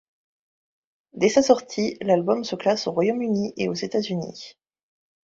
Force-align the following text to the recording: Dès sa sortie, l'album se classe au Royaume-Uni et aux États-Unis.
Dès 1.13 1.29
sa 1.29 1.43
sortie, 1.43 1.97
l'album 2.01 2.43
se 2.43 2.55
classe 2.55 2.87
au 2.87 2.91
Royaume-Uni 2.91 3.53
et 3.55 3.69
aux 3.69 3.75
États-Unis. 3.75 4.57